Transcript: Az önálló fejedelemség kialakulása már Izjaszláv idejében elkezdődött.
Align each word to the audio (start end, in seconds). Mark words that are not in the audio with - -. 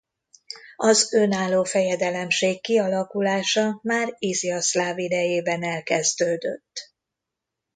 Az 0.77 1.13
önálló 1.13 1.63
fejedelemség 1.63 2.61
kialakulása 2.61 3.79
már 3.83 4.15
Izjaszláv 4.19 4.97
idejében 4.97 5.63
elkezdődött. 5.63 6.93